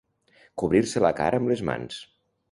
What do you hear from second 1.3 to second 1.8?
amb les